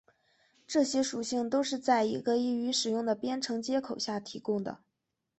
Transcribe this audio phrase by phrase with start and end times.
[0.65, 4.79] 这些属性都是在一个易于使用的编程接口下提供的。